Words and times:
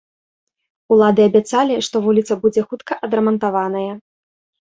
Улады 0.95 1.21
абяцалі, 1.31 1.75
што 1.89 1.95
вуліца 2.07 2.33
будзе 2.45 2.61
хутка 2.71 2.93
адрамантаваная. 3.09 3.91